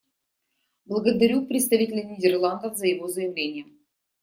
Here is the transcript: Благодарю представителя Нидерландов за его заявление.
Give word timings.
Благодарю 0.85 1.45
представителя 1.45 2.01
Нидерландов 2.03 2.75
за 2.75 2.87
его 2.87 3.07
заявление. 3.07 3.65